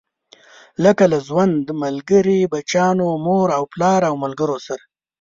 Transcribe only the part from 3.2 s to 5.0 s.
مور او پلار او ملګرو سره.